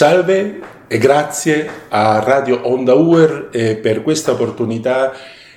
Salve 0.00 0.60
e 0.88 0.96
grazie 0.96 1.68
a 1.90 2.20
Radio 2.20 2.66
Onda 2.66 2.94
Uer 2.94 3.50
eh, 3.52 3.76
per 3.76 4.02
questa 4.02 4.32
opportunità 4.32 5.12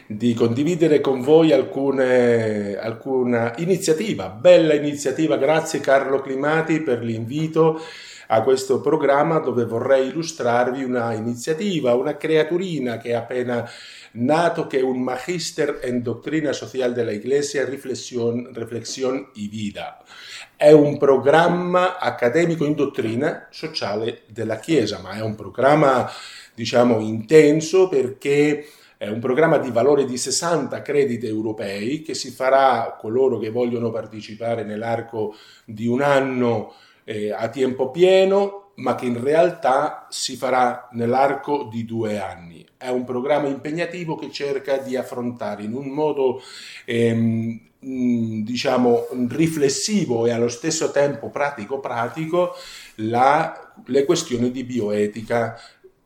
di 0.06 0.34
condividere 0.34 1.00
con 1.00 1.22
voi 1.22 1.54
alcune, 1.54 2.76
alcuna 2.76 3.54
iniziativa, 3.60 4.28
bella 4.28 4.74
iniziativa. 4.74 5.38
Grazie 5.38 5.80
Carlo 5.80 6.20
Climati 6.20 6.82
per 6.82 7.02
l'invito 7.04 7.80
a 8.28 8.42
questo 8.42 8.82
programma 8.82 9.40
dove 9.40 9.66
vorrei 9.66 10.08
illustrarvi 10.08 10.84
una 10.84 11.14
iniziativa, 11.14 11.96
una 11.96 12.18
creaturina 12.18 12.98
che 12.98 13.10
è 13.10 13.14
appena 13.14 13.70
nato, 14.14 14.68
che 14.68 14.80
è 14.80 14.82
un 14.82 15.02
Magister 15.02 15.80
en 15.82 16.02
Doctrina 16.02 16.52
Social 16.54 16.94
de 16.94 17.04
la 17.04 17.12
Iglesia, 17.12 17.66
Reflexión, 17.66 18.54
Reflexión 18.54 19.30
y 19.36 19.48
Vida. 19.48 20.04
È 20.56 20.72
un 20.72 20.98
programma 20.98 21.98
accademico 21.98 22.66
in 22.66 22.76
dottrina 22.76 23.48
sociale 23.50 24.24
della 24.28 24.60
Chiesa, 24.60 25.00
ma 25.00 25.12
è 25.12 25.22
un 25.22 25.36
programma, 25.36 26.10
diciamo, 26.54 27.00
intenso 27.00 27.88
perché 27.88 28.66
è 28.98 29.10
un 29.10 29.20
programma 29.20 29.58
di 29.58 29.70
valore 29.70 30.06
di 30.06 30.18
60 30.18 30.82
crediti 30.82 31.28
europei 31.28 32.02
che 32.04 32.14
si 32.14 32.32
farà 32.32 32.96
coloro 32.98 33.38
che 33.38 33.50
vogliono 33.50 33.92
partecipare 33.92 34.64
nell'arco 34.64 35.36
di 35.66 35.88
un 35.88 36.02
anno 36.02 36.74
eh, 37.04 37.32
a 37.32 37.50
tempo 37.50 37.92
pieno, 37.92 38.72
ma 38.76 38.96
che 38.96 39.06
in 39.06 39.22
realtà 39.22 40.08
si 40.10 40.36
farà 40.36 40.90
nell'arco 40.94 41.70
di 41.72 41.86
due 41.86 42.20
anni. 42.20 42.66
È 42.78 42.90
un 42.90 43.04
programma 43.04 43.48
impegnativo 43.48 44.16
che 44.16 44.32
cerca 44.32 44.78
di 44.78 44.96
affrontare 44.96 45.64
in 45.64 45.74
un 45.74 45.88
modo 45.88 46.42
ehm, 46.86 47.60
diciamo 47.84 49.08
riflessivo 49.28 50.26
e 50.26 50.32
allo 50.32 50.48
stesso 50.48 50.92
tempo 50.92 51.30
pratico-pratico 51.30 52.56
la, 52.96 53.74
le 53.86 54.06
questioni 54.06 54.52
di 54.52 54.64
bioetica 54.64 55.60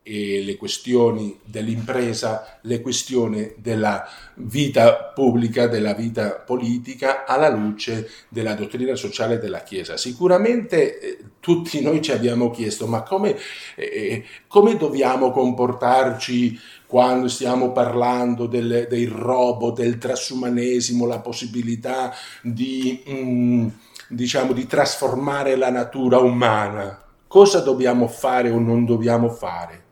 e 0.09 0.41
le 0.41 0.55
questioni 0.55 1.37
dell'impresa, 1.43 2.59
le 2.61 2.79
questioni 2.79 3.51
della 3.57 4.07
vita 4.35 5.11
pubblica, 5.13 5.67
della 5.67 5.93
vita 5.93 6.31
politica 6.31 7.25
alla 7.25 7.49
luce 7.49 8.09
della 8.29 8.53
dottrina 8.53 8.95
sociale 8.95 9.37
della 9.37 9.63
Chiesa. 9.63 9.97
Sicuramente 9.97 10.99
eh, 10.99 11.17
tutti 11.41 11.81
noi 11.81 12.01
ci 12.01 12.13
abbiamo 12.13 12.51
chiesto 12.51 12.87
ma 12.87 13.03
come, 13.03 13.35
eh, 13.75 14.23
come 14.47 14.77
dobbiamo 14.77 15.31
comportarci 15.31 16.57
quando 16.85 17.27
stiamo 17.27 17.73
parlando 17.73 18.45
del, 18.45 18.87
dei 18.89 19.05
robot, 19.05 19.75
del 19.75 19.97
transumanesimo, 19.97 21.05
la 21.05 21.19
possibilità 21.19 22.13
di, 22.41 23.03
mm, 23.09 23.67
diciamo, 24.07 24.53
di 24.53 24.65
trasformare 24.65 25.57
la 25.57 25.69
natura 25.69 26.19
umana? 26.19 26.97
Cosa 27.27 27.59
dobbiamo 27.59 28.07
fare 28.07 28.49
o 28.49 28.57
non 28.57 28.85
dobbiamo 28.85 29.29
fare? 29.29 29.86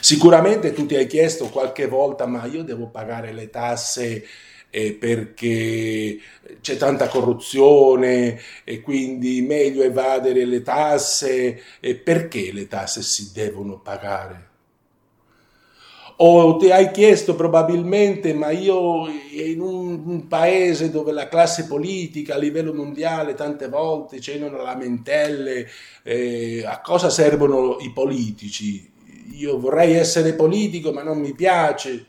Sicuramente 0.00 0.72
tu 0.72 0.86
ti 0.86 0.96
hai 0.96 1.06
chiesto 1.06 1.48
qualche 1.48 1.86
volta, 1.86 2.26
ma 2.26 2.44
io 2.46 2.62
devo 2.62 2.88
pagare 2.88 3.32
le 3.32 3.50
tasse 3.50 4.24
eh, 4.70 4.92
perché 4.92 6.18
c'è 6.60 6.76
tanta 6.76 7.08
corruzione 7.08 8.40
e 8.64 8.80
quindi 8.80 9.42
meglio 9.42 9.82
evadere 9.82 10.44
le 10.44 10.62
tasse. 10.62 11.62
E 11.80 11.94
perché 11.96 12.52
le 12.52 12.66
tasse 12.68 13.02
si 13.02 13.30
devono 13.32 13.80
pagare? 13.80 14.48
O 16.22 16.58
ti 16.58 16.70
hai 16.70 16.90
chiesto 16.90 17.34
probabilmente, 17.34 18.34
ma 18.34 18.50
io 18.50 19.08
in 19.08 19.60
un 19.60 20.26
paese 20.28 20.90
dove 20.90 21.12
la 21.12 21.28
classe 21.28 21.64
politica 21.66 22.34
a 22.34 22.38
livello 22.38 22.74
mondiale 22.74 23.32
tante 23.32 23.68
volte 23.68 24.18
c'erano 24.18 24.62
lamentelle, 24.62 25.66
eh, 26.02 26.62
a 26.66 26.82
cosa 26.82 27.08
servono 27.08 27.78
i 27.80 27.90
politici? 27.90 28.86
Io 29.32 29.58
vorrei 29.58 29.94
essere 29.94 30.34
politico 30.34 30.92
ma 30.92 31.02
non 31.02 31.18
mi 31.18 31.34
piace. 31.34 32.06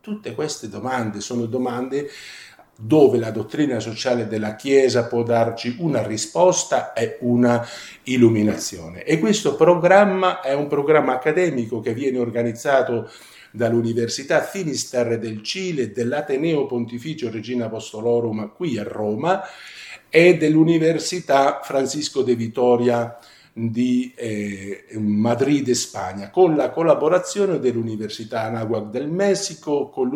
Tutte 0.00 0.34
queste 0.34 0.68
domande 0.68 1.20
sono 1.20 1.46
domande 1.46 2.10
dove 2.76 3.18
la 3.18 3.30
dottrina 3.30 3.78
sociale 3.78 4.26
della 4.26 4.56
Chiesa 4.56 5.06
può 5.06 5.22
darci 5.22 5.76
una 5.78 6.04
risposta 6.04 6.92
e 6.92 7.18
una 7.20 7.66
illuminazione. 8.04 9.04
E 9.04 9.18
questo 9.18 9.54
programma 9.54 10.40
è 10.40 10.54
un 10.54 10.66
programma 10.66 11.14
accademico 11.14 11.80
che 11.80 11.94
viene 11.94 12.18
organizzato 12.18 13.10
dall'Università 13.52 14.42
Finisterre 14.42 15.18
del 15.18 15.42
Cile, 15.42 15.92
dell'Ateneo 15.92 16.66
Pontificio 16.66 17.30
Regina 17.30 17.66
Apostolorum 17.66 18.52
qui 18.52 18.76
a 18.78 18.82
Roma 18.82 19.42
e 20.08 20.36
dell'Università 20.36 21.60
Francisco 21.62 22.22
de 22.22 22.34
Vitoria 22.34 23.16
di 23.56 24.12
eh, 24.16 24.84
Madrid, 24.98 25.70
Spagna, 25.70 26.30
con 26.30 26.56
la 26.56 26.70
collaborazione 26.70 27.60
dell'Università 27.60 28.42
Anahuac 28.42 28.90
del 28.90 29.08
Messico, 29.08 29.90
con 29.90 30.10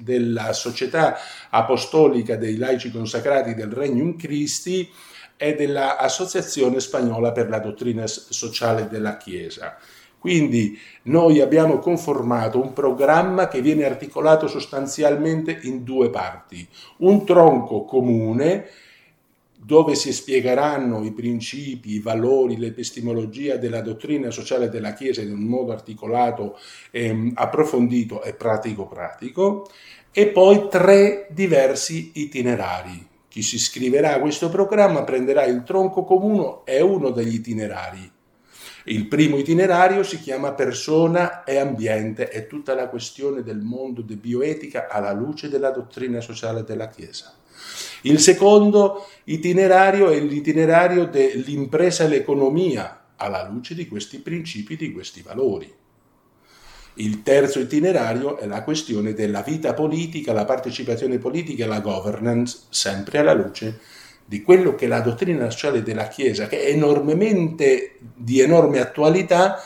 della 0.00 0.52
Società 0.54 1.18
Apostolica 1.50 2.36
dei 2.36 2.56
Laici 2.56 2.90
Consacrati 2.90 3.54
del 3.54 3.70
Regnum 3.70 4.16
Christi 4.16 4.88
e 5.36 5.54
dell'Associazione 5.54 6.80
Spagnola 6.80 7.32
per 7.32 7.50
la 7.50 7.58
Dottrina 7.58 8.06
Sociale 8.06 8.88
della 8.88 9.18
Chiesa. 9.18 9.76
Quindi 10.18 10.78
noi 11.02 11.40
abbiamo 11.40 11.78
conformato 11.78 12.58
un 12.58 12.72
programma 12.72 13.48
che 13.48 13.60
viene 13.60 13.84
articolato 13.84 14.46
sostanzialmente 14.46 15.58
in 15.64 15.84
due 15.84 16.08
parti. 16.08 16.66
Un 16.98 17.26
tronco 17.26 17.84
comune 17.84 18.66
dove 19.64 19.94
si 19.94 20.12
spiegheranno 20.12 21.04
i 21.04 21.12
principi, 21.12 21.92
i 21.92 22.00
valori, 22.00 22.56
l'epistemologia 22.56 23.56
della 23.56 23.80
dottrina 23.80 24.32
sociale 24.32 24.68
della 24.68 24.92
Chiesa 24.92 25.22
in 25.22 25.32
un 25.32 25.44
modo 25.44 25.70
articolato, 25.70 26.58
ehm, 26.90 27.30
approfondito 27.34 28.24
e 28.24 28.34
pratico-pratico, 28.34 29.70
e 30.10 30.26
poi 30.26 30.66
tre 30.68 31.28
diversi 31.30 32.10
itinerari. 32.14 33.06
Chi 33.28 33.40
si 33.40 33.54
iscriverà 33.54 34.14
a 34.14 34.20
questo 34.20 34.48
programma 34.48 35.04
prenderà 35.04 35.44
il 35.44 35.62
tronco 35.62 36.02
comune 36.02 36.62
e 36.64 36.82
uno 36.82 37.10
degli 37.10 37.34
itinerari. 37.34 38.10
Il 38.86 39.06
primo 39.06 39.36
itinerario 39.36 40.02
si 40.02 40.18
chiama 40.18 40.54
persona 40.54 41.44
e 41.44 41.56
ambiente 41.58 42.30
e 42.30 42.48
tutta 42.48 42.74
la 42.74 42.88
questione 42.88 43.44
del 43.44 43.60
mondo 43.60 44.02
di 44.02 44.16
bioetica 44.16 44.88
alla 44.88 45.12
luce 45.12 45.48
della 45.48 45.70
dottrina 45.70 46.20
sociale 46.20 46.64
della 46.64 46.88
Chiesa. 46.88 47.32
Il 48.02 48.18
secondo 48.18 49.06
itinerario 49.24 50.10
è 50.10 50.18
l'itinerario 50.20 51.06
dell'impresa 51.06 52.04
e 52.04 52.08
l'economia 52.08 53.04
alla 53.16 53.48
luce 53.48 53.74
di 53.74 53.86
questi 53.86 54.18
principi, 54.18 54.76
di 54.76 54.92
questi 54.92 55.22
valori. 55.22 55.72
Il 56.94 57.22
terzo 57.22 57.60
itinerario 57.60 58.36
è 58.38 58.46
la 58.46 58.62
questione 58.62 59.14
della 59.14 59.42
vita 59.42 59.72
politica, 59.72 60.32
la 60.32 60.44
partecipazione 60.44 61.18
politica 61.18 61.64
e 61.64 61.68
la 61.68 61.80
governance, 61.80 62.64
sempre 62.68 63.18
alla 63.18 63.32
luce 63.32 63.80
di 64.24 64.42
quello 64.42 64.74
che 64.74 64.86
la 64.86 65.00
dottrina 65.00 65.50
sociale 65.50 65.82
della 65.82 66.08
Chiesa, 66.08 66.46
che 66.46 66.64
è 66.64 66.70
enormemente 66.70 67.98
di 68.14 68.40
enorme 68.40 68.80
attualità 68.80 69.58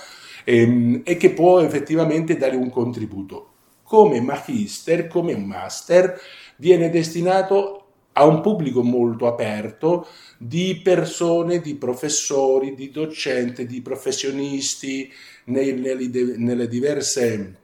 ehm, 0.44 1.02
e 1.04 1.16
che 1.16 1.30
può 1.30 1.60
effettivamente 1.60 2.36
dare 2.36 2.56
un 2.56 2.70
contributo. 2.70 3.50
Come 3.82 4.20
magister, 4.20 5.06
come 5.06 5.32
un 5.32 5.44
master, 5.44 6.20
viene 6.56 6.90
destinato 6.90 7.85
a 8.18 8.24
un 8.24 8.40
pubblico 8.40 8.82
molto 8.82 9.26
aperto 9.26 10.06
di 10.38 10.80
persone, 10.82 11.60
di 11.60 11.74
professori, 11.74 12.74
di 12.74 12.90
docenti, 12.90 13.66
di 13.66 13.82
professionisti 13.82 15.12
nelle, 15.44 15.94
nelle 16.36 16.66
diverse 16.66 17.56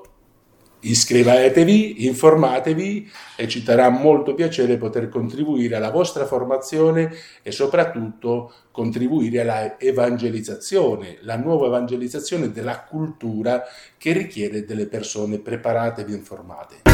Iscrivetevi, 0.80 2.06
informatevi 2.06 3.10
e 3.36 3.48
ci 3.48 3.64
darà 3.64 3.88
molto 3.88 4.34
piacere 4.34 4.76
poter 4.76 5.08
contribuire 5.08 5.74
alla 5.74 5.90
vostra 5.90 6.24
formazione 6.24 7.10
e 7.42 7.50
soprattutto 7.50 8.52
contribuire 8.70 9.40
alla 9.40 9.78
evangelizzazione, 9.78 11.18
la 11.22 11.36
nuova 11.36 11.66
evangelizzazione 11.66 12.52
della 12.52 12.84
cultura 12.84 13.64
che 13.96 14.12
richiede 14.12 14.64
delle 14.64 14.86
persone 14.86 15.38
preparate 15.38 16.04
e 16.06 16.12
informate. 16.12 16.87